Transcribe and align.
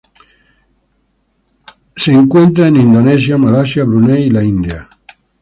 Es 1.95 2.07
encuentra 2.07 2.67
en 2.67 2.75
Indonesia, 2.77 3.37
Malasia, 3.37 3.83
Brunei 3.83 4.23
y 4.23 4.29
la 4.31 4.43
India. 4.43 4.89